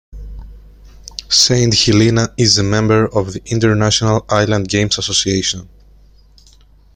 [1.29, 5.69] Saint Helena is a member of the International Island Games Association.